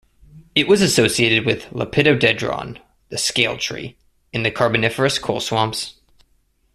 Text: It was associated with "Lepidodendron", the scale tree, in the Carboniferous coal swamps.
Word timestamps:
It 0.55 0.67
was 0.67 0.81
associated 0.81 1.45
with 1.45 1.65
"Lepidodendron", 1.69 2.79
the 3.09 3.19
scale 3.19 3.55
tree, 3.55 3.97
in 4.33 4.41
the 4.41 4.49
Carboniferous 4.49 5.19
coal 5.19 5.39
swamps. 5.39 5.97